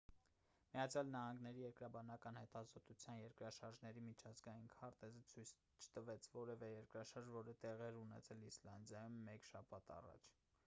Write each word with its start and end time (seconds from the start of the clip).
միացյալ 0.75 1.09
նահանգների 1.15 1.59
երկրաբանական 1.63 2.37
հետազոտության 2.43 3.19
երկրաշարժերի 3.23 4.01
միջազգային 4.05 4.65
քարտեզը 4.75 5.21
ցույց 5.33 5.51
չտվեց 5.81 6.29
որևէ 6.37 6.69
երկրաշարժ 6.71 7.29
որը 7.35 7.55
տեղի 7.67 7.85
էր 7.91 7.99
ունեցել 8.05 8.41
իսլանդիայում 8.49 9.21
մեկ 9.29 9.51
շաբաթ 9.51 9.93
առաջ 10.01 10.33